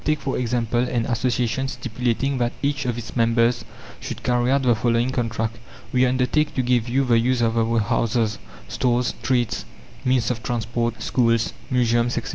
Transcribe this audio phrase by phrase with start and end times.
[0.03, 3.63] Take, for example, an association stipulating that each of its members
[3.99, 5.59] should carry out the following contract:
[5.93, 9.63] "We undertake to give you the use of our houses, stores, streets,
[10.03, 12.29] means of transport, schools, museums, etc.